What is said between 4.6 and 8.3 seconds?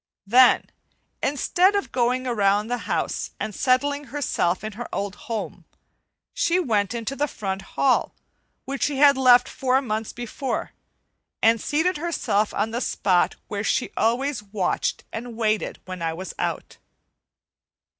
in her old home, she went into the front hall